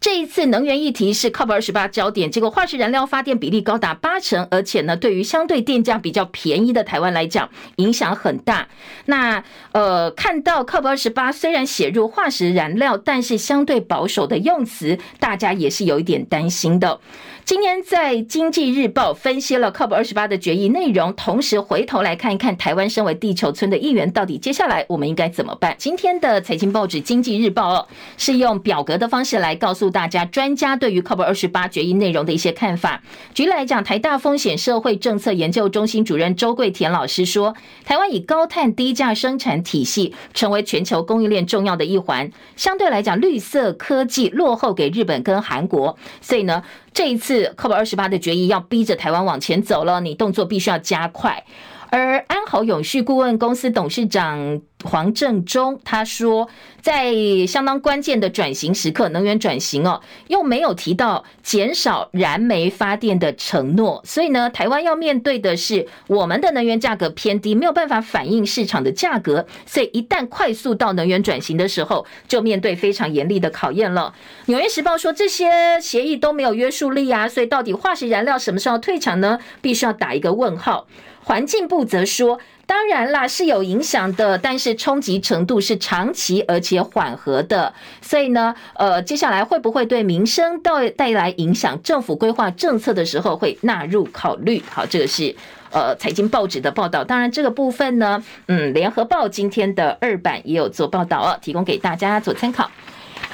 [0.00, 8.68] 这一次能源议题是 COP 二十八焦点，结果化石燃料发电比例高达八成，而且呢，对于相对电价比较便宜的台湾来讲，影响很大。
[9.06, 17.00] 那呃，看到 COP 二十八虽然写入化石燃料，但是相对保守的用词，大家也是有一点担心的。
[17.44, 25.76] 今天在《经济日报》分析了 COP 二十八的决议内容，同时回头来看一看台湾身为地球村的一员，到底接下来我们应该怎么办？
[25.76, 33.02] 今天的财经报纸《经济日报》哦，是用表格的方式来告诉大家专家对于 COP 二十八决议内容的一些看法。
[33.34, 37.54] 举例来讲，台大风险社会政策研究中心主任周桂田老师说，
[37.84, 46.62] 台湾以高碳低价生产体系成为全球供应链重要的一环，相对来讲，绿色科技落后给日本跟韩国，所以呢。
[46.94, 51.44] 这一次 COP 二十八的决议要逼着台湾往前走了，你动作必须要加快。
[51.90, 56.48] 而安豪永续顾问公司董事长黄正忠他说，
[56.82, 57.14] 在
[57.46, 74.12] 相当关键的转型时刻，能源转型哦，又没有提到减少燃煤发电的承诺，所以呢，台湾要面对的是我们的能源价格偏低，没有办法反映市场的价格，所以一旦快速到能源转型的时候，就面对非常严厉的考验了。
[74.46, 79.38] 纽约时报说，这些协议都没有约束力啊，所以到底化石燃料什么时候退场呢？
[79.62, 80.86] 必须要打一个问号。
[81.24, 87.72] 环境部则说，当然啦，是有影响的，但是冲击程度是长期而且缓和的。
[88.02, 91.82] 所以呢，呃，接下来会不会对民生带带来影响？
[91.82, 94.62] 政府规划政策的时候会纳入考虑。
[94.70, 95.34] 好，这个是
[95.70, 97.02] 呃财经报纸的报道。
[97.02, 102.70] 当然，这个部分呢，嗯，联合报今天的二版也有做报道哦，提供给大家做参考。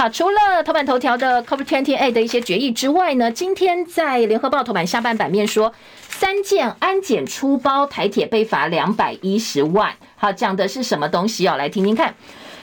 [0.00, 5.74] 好，除了头版头条的 COP28 的一些决议之外呢，今天在联合报头版下半版面说，
[6.08, 9.92] 三件安检出包，台铁被罚两百一十万。
[10.16, 11.56] 好，讲的是什么东西哦？
[11.58, 12.14] 来听听看。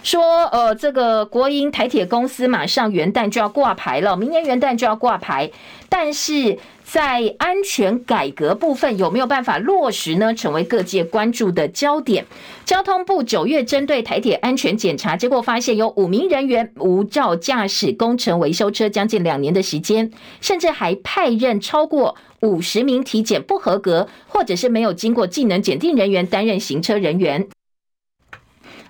[0.03, 5.51] 说，呃，这个国营台铁公司马上元旦就要挂牌了，明年元旦就要挂牌，
[5.89, 6.57] 但是。
[6.89, 10.33] 在安全改革部分有没有办法落实呢？
[10.33, 12.25] 成为各界关注的焦点。
[12.63, 27.49] 交通部九月针对台铁安全检查，结果发现有五名人员无照驾驶工程维修车将近两年的时间，甚至还派任超过五十名体检不合格或者是没有经过技能检定人员担任行车人员。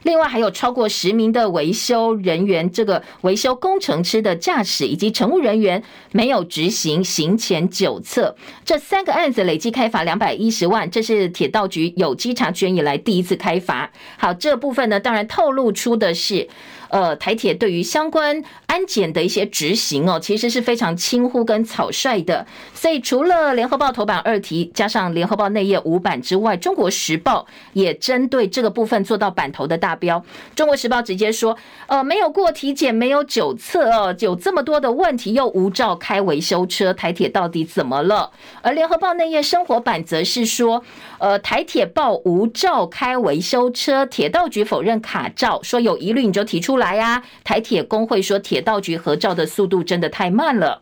[0.04, 5.82] 另外还有超过十名的维修人员，这个维修工程师的驾驶以及乘务人员
[6.12, 13.92] 没有执行行前九测，这三个案子累计开罚两百一十万，这是铁道局有稽查权以来第一次开罚。
[14.18, 16.48] 好，这部分呢，当然透露出的是。
[16.90, 22.46] 呃，台铁对于相关安检的一些执行哦，其实是非常轻忽跟草率的。
[22.74, 30.24] 所以除了联合报头版二题，加上联合报内页五版之外，中国时报也针对这个部分做到版头的大标。
[30.54, 38.32] 中国时报直接说，呃，没有过体检，没有酒测哦，有这么多的问题，又无照开维修车，台铁到底怎么了？
[38.62, 40.84] 而联合报内页生活版则是说，
[41.20, 47.24] 呃，台铁报无照开维修车，铁道局否认卡照，说有疑虑你就提出来呀、啊。
[47.46, 50.82] 台铁工会说，铁铁道局合照的速度真的太慢了。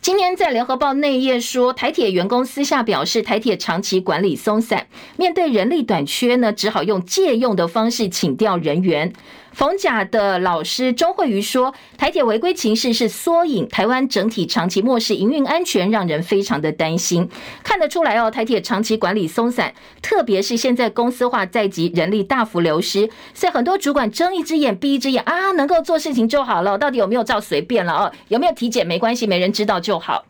[0.00, 9.12] 今天在联合报内页说，台铁员工私下表示，台铁长期管理松散，面对人力短缺呢，只好用借用的方式请调人员。
[9.52, 17.28] 逢甲的老师周慧瑜说：“台铁违规情势是缩影，台湾整体长期漠视营运安全，让人非常的担心。
[17.62, 28.12] 看得出来哦，台铁长期管理松散，特别是现在公司化在即，人力大幅流失，所以很多主管睁一只眼闭一只眼啊，能够做事情就好了，到底有没有照随便了哦？
[28.28, 30.24] 有没有体检没关系，没人知道就好。”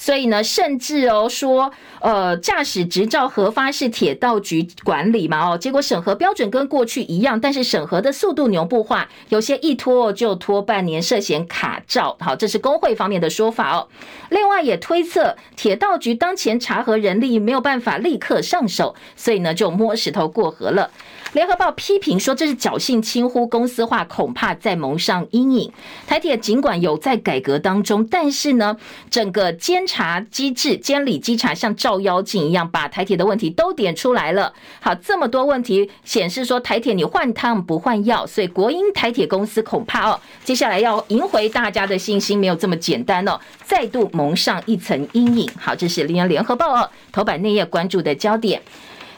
[0.00, 12.16] 所以呢，甚至哦说，呃，驾驶执照核发是铁道局管理嘛，哦，结果审核标准跟过去一样，但是审核的速度牛步化，有些一拖就拖半年，涉嫌卡照。
[12.18, 13.88] 好，这是工会方面的说法哦。
[14.30, 20.90] 另外也推测，铁道局当前查核人力没有办法立刻上手，所以呢就摸石头过河了。
[21.32, 25.72] 联合报批评说，这是侥幸轻忽公司化，恐怕再蒙上阴影。
[26.06, 28.76] 台铁尽管有在改革当中，但是呢，
[29.08, 34.52] 整个监察机制、监理稽查像照妖镜一样，把台铁的问题都点出来了。
[34.80, 45.48] 好，这么多问题显示说台铁你换汤不换药，所以国营台铁公司恐怕哦，接下来要赢回大家的信心没有这么简单哦，再度蒙上一层阴影。
[45.56, 48.60] 好，这是联联合报哦头版内页关注的焦点。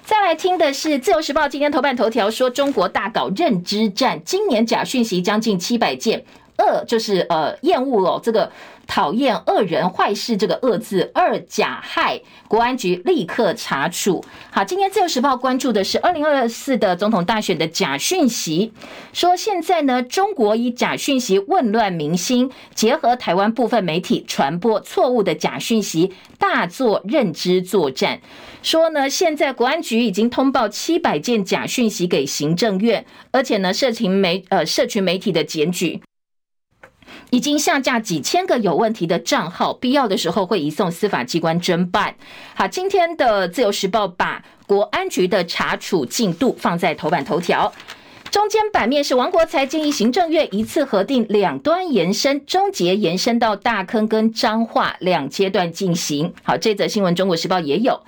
[0.05, 6.25] 再来听的是自由时报今天头版头条说，中国大搞认知战，今年假讯息将近七百件。
[6.59, 8.51] 恶就是呃厌恶哦，这个
[8.87, 14.23] 讨厌恶人坏事这个恶字，二假害，国安局立刻查处。
[14.51, 18.73] 好，今天自由时报关注的是二零二四的总统大选的假讯息，
[19.13, 28.21] 说现在呢，中国以假讯息混乱民心，结合台湾部分媒体传播错误的假讯息，大做认知作战。
[28.63, 36.01] 说呢，现在国安局已经通报七百件假讯息给行政院，而且呢，社群媒呃社群媒体的检举。
[37.33, 42.15] 已经下架几千个有问题的账号，必要的时候会移送司法机关侦办。
[42.55, 47.73] 好，今天的自由时报把国安局的查处进度放在头版头条，
[48.31, 56.35] 中间版面是王国材建议行政院一次核定两端延伸，终结延伸到大坑跟彰化两阶段进行。
[56.43, 57.99] 好，这则新闻中国时报也有。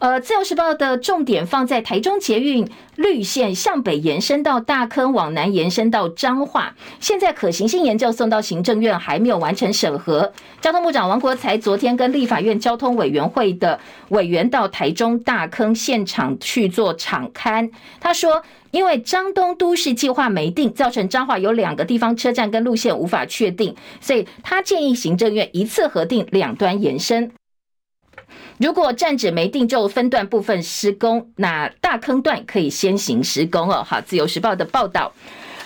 [0.00, 6.74] 呃，自由时报的重点放在台中捷运绿线向北延伸到大坑，往南延伸到彰化。
[7.00, 10.32] 现在可行性研究送到行政院，还没有完成审核。
[10.60, 13.78] 交通部长王国材昨天跟立法院交通委员会的
[14.08, 17.70] 委员到台中大坑现场去做场勘。
[18.00, 18.42] 他说，
[18.72, 27.30] 因为彰东都市计划没定，造成彰化有两个地方车站跟路线无法确定，所以他建议行政院一次核定两端延伸。
[28.64, 33.84] 如果站址没定，就分段部分施工，那大坑段可以先行施工哦。
[33.86, 35.12] 好，自由时报的报道。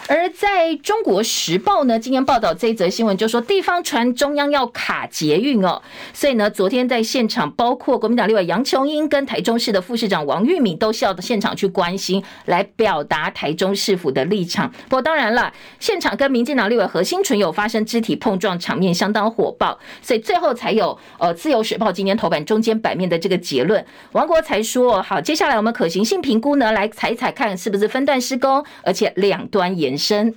[0.09, 5.83] 而在中国时报呢，今天报道这一则新闻，就说地方传中央要卡捷运哦，
[6.15, 14.73] 所以呢，昨天在现场，包括国民党立委杨琼英跟台中市的副市长王玉敏都到现场去关心，来表达台中市府的立场。
[14.89, 23.85] 不过当然了，现场跟民进党立委何新纯有发生肢体碰撞，场面相当火爆，所以最后才有呃自由时报今天头版中间版面的这个结论。
[24.13, 29.98] 王国材说，好，接下来我们可行性评估呢，来踩踩看是不是分段施工，而且两端延。
[29.99, 30.35] 生，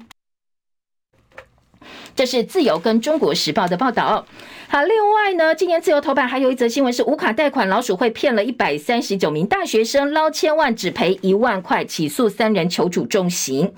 [2.16, 4.26] 这是自由跟中国时报的报道。
[4.68, 13.74] 好，另外呢，今年自由头版还有一则新闻是无卡贷款老鼠会骗了一百三十九名大学生捞千万，只赔一万块，起诉三人，求主重刑。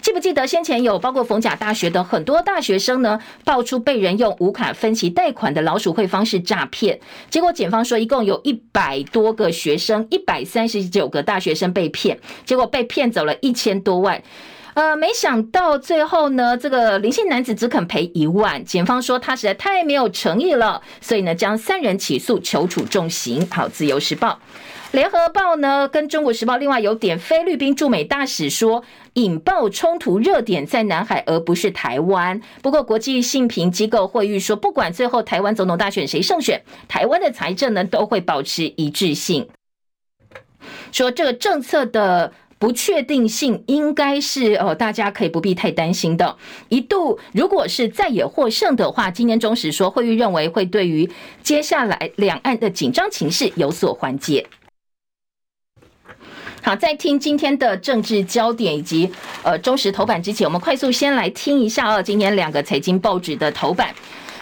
[0.00, 14.22] 记不记得先前有包括逢甲大学的很多大学生呢，爆出被人用无卡分期贷款的老鼠会方式诈骗，结果检方说一共有一百多个学生，一百三十九个大学生被骗，结果被骗走了一千多万。
[14.78, 23.44] 呃，没想到最后呢，这个林姓男子只肯赔一万，检方说他实在太没有诚意了，所以呢，将三人起诉，求处重刑。
[23.50, 24.38] 好，自由时报、
[24.92, 32.40] 联合报呢，跟中国时报另外有点，菲律宾驻美大使说，引爆冲突热点在南海，而不是台湾。
[32.62, 39.48] 不过国际信评机构惠誉说，不管最后台湾总统大选谁胜选，台湾的财政呢都会保持一致性。
[40.92, 42.32] 说这个政策的。
[42.58, 46.36] 不确定性应该是哦，大家可以不必太担心的。
[46.68, 51.08] 一度如果是在野获胜的话，今年中时说，惠誉认为会对于
[51.42, 54.46] 接下来两岸的紧张情势有所缓解。
[56.60, 59.10] 好，在听今天的政治焦点以及
[59.44, 63.94] 呃中时头版之前，我们快速先来听一下哦，今天两个财经报纸的头版。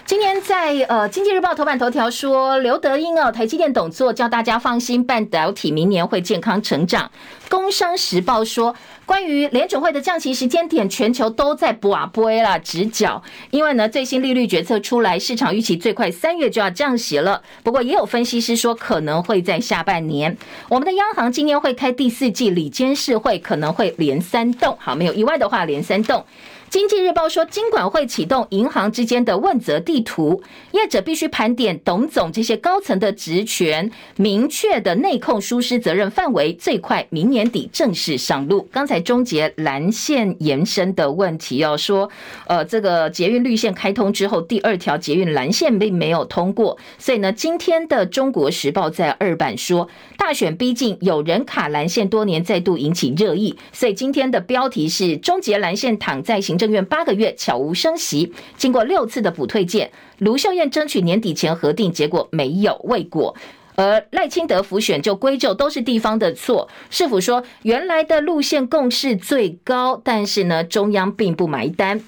[0.07, 7.11] 今天在呃《经济日报》头版头条说，刘德英哦，台积电董座叫大家放心，半导体明年会健康成长。
[7.51, 8.73] 《工商时报》说，
[9.05, 17.43] 关于联准会的降息时间点，全球都在不啊不啦直角，因为呢最新利率决策出来，市场预期最快三月就要降息了。
[17.65, 20.39] 不过也有分析师说，可能会在下半年。
[20.69, 24.77] 我们的央行今年会开第四季理监事会，可能会连三动。
[24.79, 26.25] 好，没有意外的话，连三动。
[26.69, 30.43] 经济日报说，金管会启动银行之间的问责地图，
[30.73, 38.69] 业者必须盘点董总这些高层的职权，明确的内控疏失责任范围，最快明年底正式上路。
[38.73, 42.11] 刚才终结蓝线延伸的问题，要说，
[42.47, 56.57] 呃，这个捷运绿线开通之后，第二条捷运蓝线并没有通过，所以呢，今天的中国时报在二版说，大选逼近，有人卡蓝线多年，再度引起热议，所以今天的标题是终结蓝线躺在行。
[56.57, 63.37] 政院八个月悄无声息，经过六次的补退件，卢秀燕争取年底前核定，结果没有未果，
[63.75, 66.69] 而赖清德辅选就归咎都是地方的错。
[66.89, 72.01] 市府说原来的路线共识最高，但是呢中央并不买单。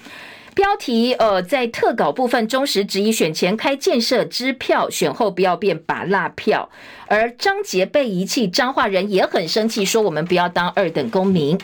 [0.59, 6.69] 标题呃，在特稿部分，忠实质疑选前开建设支票，选后不要变把辣票。
[7.07, 11.57] 而张杰被遗弃，彰化人也很生气，说我们不要当二等公民。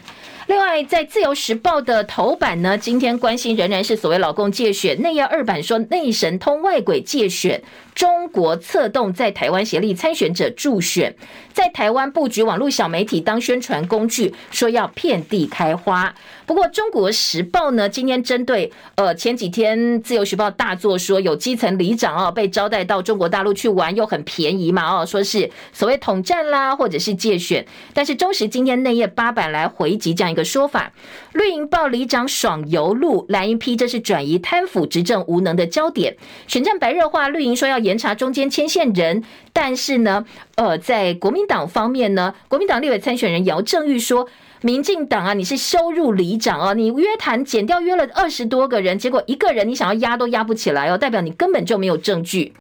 [0.48, 7.64] 另外，在自由时报的头版呢，今天关心仍然是所谓老共借选，内页二版说内神通外鬼借选。
[7.96, 11.16] 中国策动在台湾协力参选者助选，
[11.54, 16.14] 在台湾布局网络小媒体当宣传工具，说要遍地开花。
[16.46, 27.66] 不过，《中国时报》呢，今天针对呃前几天《自由时报》大作说有基层里长哦被招待到中国大陆去玩，又很便宜嘛哦，说是所谓统战啦，或者是借选。
[27.94, 30.92] 但是中时今天内页八版来回击这样一个说法：
[31.32, 36.18] 绿营报里长爽游路，蓝营批这是转移贪腐执政无能的焦点。
[36.46, 37.86] 选战白热化，绿营说要。
[37.86, 39.24] 严查中间牵线人，
[39.54, 40.26] 但是呢，
[40.56, 44.28] 呃，在国民党方面呢，国民党立委参选人姚正玉说，
[44.62, 52.56] 民进党啊，你是羞辱里长啊，你约谈减掉约了二十多个人，结果一个人你想要压都压不起来哦，代表你根本就没有证据。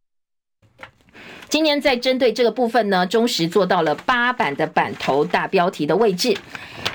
[1.49, 6.37] 今年在针对这个部分呢，中时做到了八版的版头大标题的位置。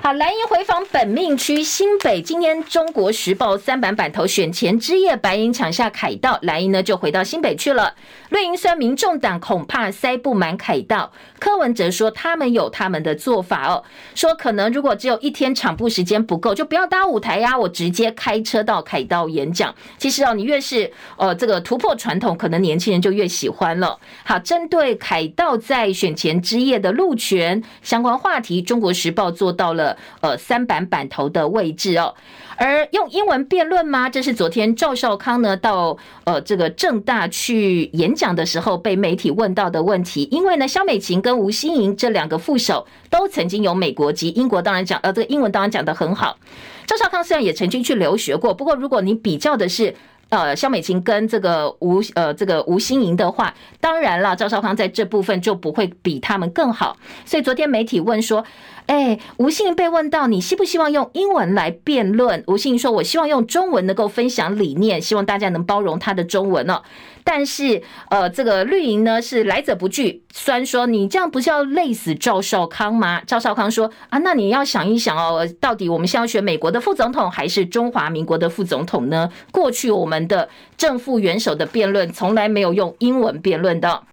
[0.03, 7.95] 好，蓝营回访本命区新北，今天中国时报三版版头选前之夜，白营抢下凯道，蓝营呢就回到新北去了。
[8.31, 13.85] 绿营虽然民众党恐怕塞不满凯道，柯文哲说他们有他们的做法哦，
[14.15, 19.75] 说可能如果只有一天场布时间不够，就不要搭舞台呀，我直接开车到凯道演讲。
[19.99, 23.99] 其实哦，你越是呃这个突破传统，可能年轻人就越喜欢了。
[24.25, 29.90] 好，针对凯道在选前之夜的路权相关话题，中国时报做到了。
[30.21, 32.15] 呃，三版版头的位置哦，
[32.57, 34.09] 而用英文辩论吗？
[34.09, 40.29] 这是昨天赵少康呢到呃这个正大去演讲的时候被媒体问到的问题。
[40.31, 46.39] 因为呢，萧美琴跟吴欣盈这两个副手都曾经有美国籍，英国当然讲呃这个英文当然讲得很好。
[46.87, 49.95] 赵少康虽然也曾经去留学过，不过如果你比较的是。
[50.31, 56.97] 呃，肖美琴跟这个吴呃这个吴欣盈的话，当然了，赵少康在这部分就不会比他们更好。
[57.25, 58.45] 所以昨天媒体问说，
[58.87, 62.43] 哎，吴欣盈被问到你希不希望用英文来辩论？
[62.47, 66.83] 吴欣盈说，我希望用中文能够分享理念，希望大家能包容他的中文哦。
[67.25, 73.21] 但是，呃，这个绿营呢是来者不拒，虽然说你这样不是要累死赵少康吗？
[73.27, 79.31] 赵少康说啊，那你要想一想哦，到底我们是要选美国的副总统还是中华民国的副总统呢？
[79.53, 84.05] 过去我们的正副元首的辩论从来没有用英文辩论的。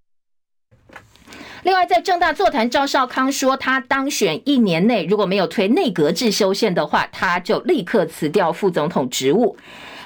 [1.64, 9.58] 另外，在政大座谈，赵少康说，他当选一年内如果没有推内阁制修宪的话，他就立刻辞掉副总统职务。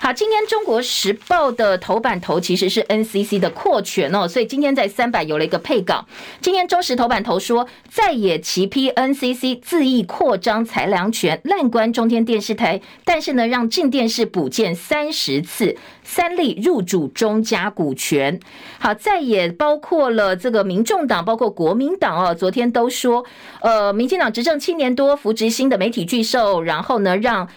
[0.04, 6.04] 好，今天《中国时报》的头版头其实是 NCC 的扩权哦，所以今天在三版有了一个配稿。
[6.42, 18.40] 今天中时头版头说，在野齐批 NCC 恣意扩张裁量权，滥关中天电视台，但是呢，让镜电视补件三十次，三立入主中嘉股权。
[18.80, 23.24] 好，再也包括了这个民众党，包括国民党哦，昨天都说，
[23.62, 27.48] 呃，民进党执政七年多，扶植新的媒体巨兽，然后呢，让。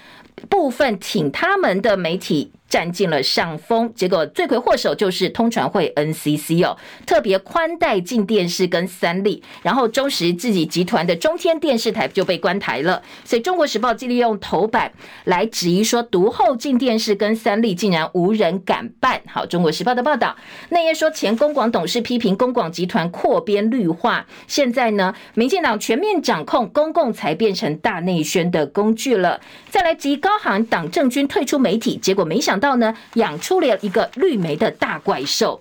[0.48, 13.00] 部分请他们的媒体占尽了上风，结果罪魁祸首就是通传会 NCC 哦，特别宽带进电视跟三立，然后中时自己集团的中天电视台就被关台了。
[13.24, 14.90] 所以中国时报既利用头版
[15.22, 19.22] 来质疑说，独后进电视跟三立竟然无人敢办。
[19.28, 20.34] 好，中国时报的报道，
[20.70, 29.40] 内页说前公广董事批评公广集团扩编绿化，现在呢，民进党全面掌控公共财，变成大内宣的工具了。
[29.70, 32.63] 再来质疑高行党政军退出媒体，结果没想到。
[32.64, 35.60] 到呢，养出了一个绿媒的大怪兽。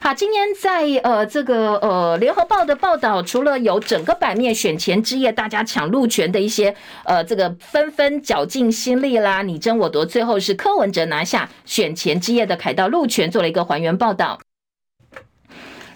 [0.00, 6.74] 好，今天在呃这个呃联合报的报道，除了有整个版面选前之夜大家抢路权的一些
[7.04, 14.38] 呃这个纷纷绞尽心力啦，你争我夺，最后是柯文哲拿下选前之夜的凯道路权，做了一个还原报道。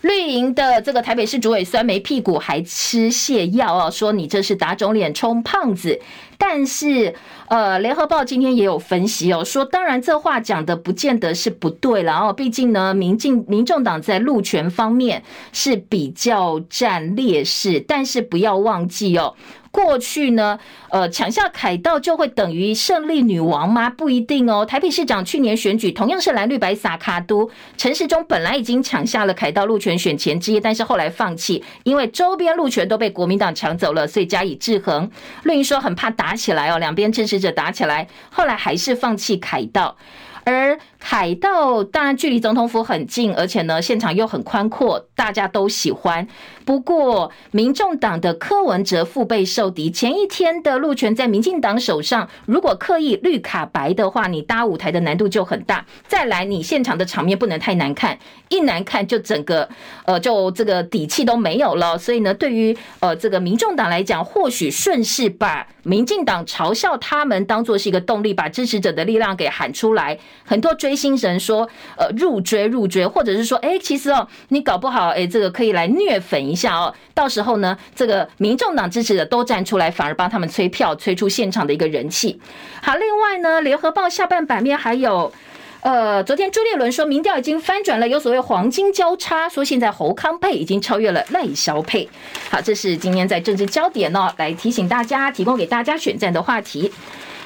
[0.03, 6.01] 绿营的这个台北市主委酸梅屁股还吃泻药哦，说你这是打肿脸充胖子。
[6.45, 7.15] 但是，
[7.47, 15.23] 呃，联合报今天也有分析哦，说当然这话讲的不见得是不对了哦，毕竟呢，民进民众党在路权方面
[15.53, 19.35] 是比较占劣势，但是不要忘记哦。
[19.73, 20.59] 过去呢，
[20.91, 23.91] 呃，抢下凯道就会等于胜利女王吗？
[23.91, 24.65] 不一定哦。
[24.65, 35.11] 台北市长去年选举同样是蓝绿白撒卡都，陈时中本来已经抢下了凯道路权选前之一，但是后来放弃，因为周边路权都被国民党抢走了，所以加以制衡。
[35.45, 39.97] 绿营说很怕打起来哦，两边支持者打起来，后来还是放弃凯道。
[40.45, 46.27] 而海盗当然距离总统府很近，而且呢现场又很宽阔，大家都喜欢。
[46.65, 55.85] 不过，民众党的柯文哲腹背受敌，前一天的路权在民进党手上，如果刻意绿卡白的话，你搭舞台的难度就很大。
[56.07, 58.17] 再来，你现场的场面不能太难看，
[58.49, 59.69] 一难看就整个
[60.05, 61.99] 呃就这个底气都没有了。
[61.99, 70.17] 所以呢，对于呃这个民众党来讲，或许顺势把民进党嘲笑他们当做是一个动力，把支持者的力量给喊出来。
[70.45, 76.93] 很多追星人说，呃入追入追，或者是说，哎，其实哦，你搞不好，哎，这个可以来虐粉一下哦。
[77.15, 82.41] 到时候呢，这个民众党支持者都站出来，反而帮他们催票，催出现场的一个人气。
[82.83, 85.33] 好，另外呢，联合报下半版面还有。
[85.81, 92.09] 呃，昨天朱立伦说民调已经翻转了，有所谓黄金交叉，说现在侯康配已经超越了赖萧配。
[92.49, 96.93] 好，这是今天在政治焦点哦，来提醒大家，提供给大家选战的话题。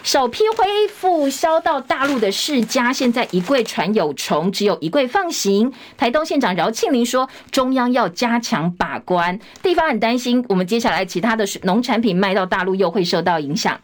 [0.06, 5.72] 首批恢复销到大陆的世家，现在一柜传有虫，只有一柜放行。
[5.96, 13.80] 台东县长饶庆林说，中央要加强把关，地方很担心，我们接下来其他的农产品卖到大陆又会受到影响。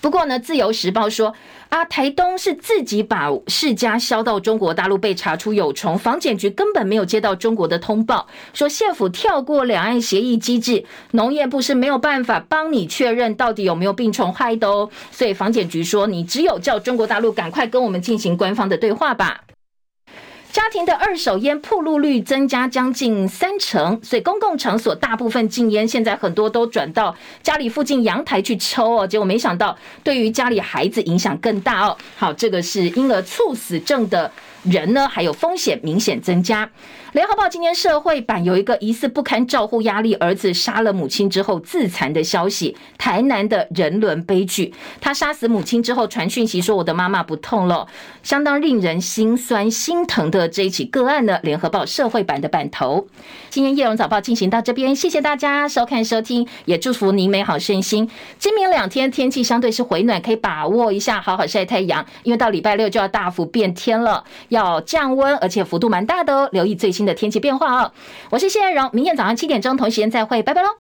[0.00, 1.34] 不过呢，《自由时报》说
[1.68, 19.42] 啊，台东是自己把释迦销到中国大陆，被查出有虫，防检局根本没有接到中国的通报，说县府跳过两岸协议机制，农业部是没有办法帮你确认到底有没有病虫害的哦，所以防检局说，你只有叫中国大陆赶快跟我们进行官方的对话吧。
[20.50, 29.06] 家庭的二手烟铺路率增加将近三成，所以公共场所大部分禁烟，现在很多都转到家里附近阳台去抽哦。
[29.06, 31.96] 结果没想到，对于家里孩子影响更大哦。
[32.16, 34.30] 好，这个是婴儿猝死症的
[34.70, 36.70] 人呢，还有风险明显增加。
[37.12, 42.76] 联合报今天社会版有一个疑似不堪照护压力，儿子杀了母亲之后自残的消息。
[42.98, 47.86] 台南的人伦悲剧，他杀死母亲之后传讯息说：“我的妈妈不痛了。”
[48.22, 53.08] 相当令人心酸心疼的这一起个案呢，联合报社会版的版头。
[53.48, 58.08] 今天叶荣早报进行到这边，谢谢大家收看收听，也祝福您美好身心。
[58.38, 64.22] 今明两天天气相对是回暖，可以把握一下，好好晒太阳，因为到礼拜六就要大幅变天了，
[64.58, 66.48] 要降温，而且幅度蛮大的哦。
[66.52, 67.92] 留意最新的天气变化哦。
[68.30, 70.68] 我是谢艳荣，明天早上七点钟同时间再会，拜拜喽。